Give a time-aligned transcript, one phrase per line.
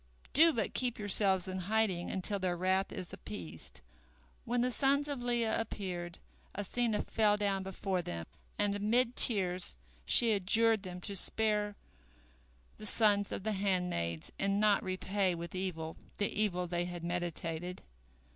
[0.33, 3.81] Do but keep yourselves in hiding until their wrath is appeased."
[4.45, 6.17] When the sons of Leah appeared,
[6.55, 8.25] Asenath fell down before them,
[8.57, 11.75] and amid tears she adjured them to spare
[12.77, 17.83] the sons of the handmaids and not repay with evil the evil they had meditated.